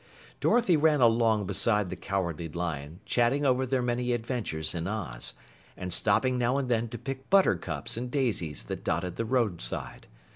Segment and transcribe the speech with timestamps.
[0.39, 5.35] Dorothy ran along beside the Cowardly Lion, chatting over their many adventures in Oz,
[5.77, 10.07] and stopping now and then to pick buttercups and daisies that dotted the roadside.